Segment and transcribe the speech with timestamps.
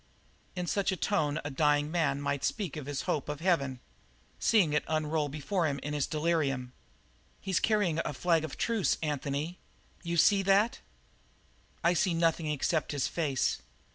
[0.55, 3.79] In such a tone a dying man might speak of his hope of heaven
[4.39, 6.69] seeing it unroll before him in his delirium.
[6.73, 9.59] "But he's carrying the flag of truce, Anthony.
[10.01, 10.79] You see that?"
[11.83, 13.61] "I see nothing except his face.